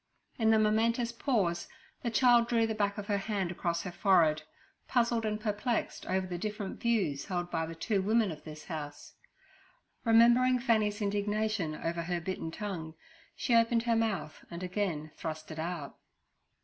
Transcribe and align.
In 0.39 0.49
the 0.49 0.57
momentous 0.57 1.11
pause 1.11 1.67
the 2.01 2.09
child 2.09 2.47
drew 2.47 2.65
the 2.65 2.73
back 2.73 2.97
of 2.97 3.05
her 3.05 3.19
hand 3.19 3.51
across 3.51 3.83
her 3.83 3.91
forehead, 3.91 4.41
puzzled 4.87 5.27
and 5.27 5.39
perplexed 5.39 6.07
over 6.07 6.25
the 6.25 6.39
different 6.39 6.79
views 6.81 7.25
held 7.25 7.51
by 7.51 7.67
the 7.67 7.75
two 7.75 8.01
women 8.01 8.31
of 8.31 8.43
this 8.43 8.65
house. 8.65 9.13
Remembering 10.03 10.57
Fanny's 10.57 11.03
indignation 11.03 11.75
over 11.75 12.01
her 12.01 12.19
bitten 12.19 12.49
tongue, 12.49 12.95
she 13.35 13.53
opened 13.53 13.83
her 13.83 13.95
mouth 13.95 14.43
and 14.49 14.63
again 14.63 15.11
thrust 15.17 15.51
it 15.51 15.59
out. 15.59 15.99